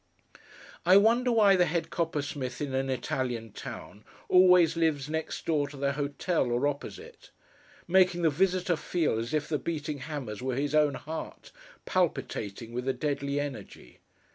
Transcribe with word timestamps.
I 0.83 0.97
wonder 0.97 1.31
why 1.31 1.55
the 1.55 1.67
head 1.67 1.91
coppersmith 1.91 2.59
in 2.59 2.73
an 2.73 2.89
Italian 2.89 3.51
town, 3.51 4.03
always 4.29 4.75
lives 4.75 5.07
next 5.07 5.45
door 5.45 5.67
to 5.67 5.77
the 5.77 5.91
Hotel, 5.93 6.49
or 6.49 6.65
opposite: 6.67 7.29
making 7.87 8.23
the 8.23 8.31
visitor 8.31 8.77
feel 8.77 9.19
as 9.19 9.31
if 9.31 9.47
the 9.47 9.59
beating 9.59 9.99
hammers 9.99 10.41
were 10.41 10.55
his 10.55 10.73
own 10.73 10.95
heart, 10.95 11.51
palpitating 11.85 12.73
with 12.73 12.87
a 12.87 12.93
deadly 12.93 13.39
energy! 13.39 13.99